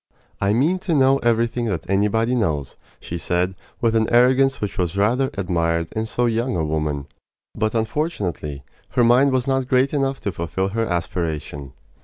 [0.39, 4.97] "I mean to know everything that anybody knows," she said, with an arrogance which was
[4.97, 7.05] rather admired in so young a woman.
[7.53, 11.73] But, unfortunately, her mind was not great enough to fulfil her aspiration.